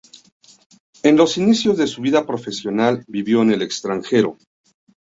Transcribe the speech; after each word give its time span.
En 1.03 1.15
los 1.15 1.37
inicios 1.37 1.77
de 1.77 1.85
su 1.85 2.01
vida 2.01 2.25
profesional 2.25 3.05
vivió 3.07 3.43
en 3.43 3.51
el 3.51 3.61
extranjero. 3.61 4.35